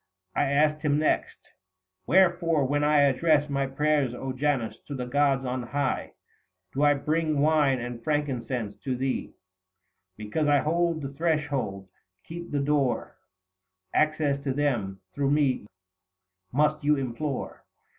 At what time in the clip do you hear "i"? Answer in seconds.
0.35-0.45, 2.83-3.01, 6.81-6.95, 10.47-10.57